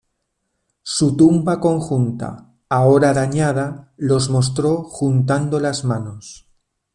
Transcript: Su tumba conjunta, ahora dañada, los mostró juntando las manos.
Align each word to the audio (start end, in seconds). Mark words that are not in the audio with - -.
Su 0.81 1.15
tumba 1.15 1.59
conjunta, 1.59 2.55
ahora 2.69 3.13
dañada, 3.13 3.93
los 3.97 4.31
mostró 4.31 4.81
juntando 4.81 5.59
las 5.59 5.85
manos. 5.85 6.49